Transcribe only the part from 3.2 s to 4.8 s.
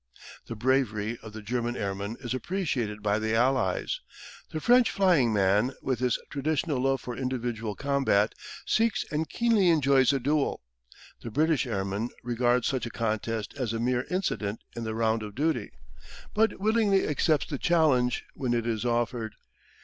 Allies. The